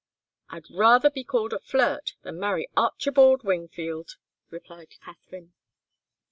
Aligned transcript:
"I'd 0.49 0.67
rather 0.71 1.11
be 1.11 1.23
called 1.23 1.53
a 1.53 1.59
flirt 1.59 2.15
than 2.23 2.39
marry 2.39 2.67
Archibald 2.75 3.43
Wingfield," 3.43 4.15
replied 4.49 4.89
Katharine. 5.05 5.53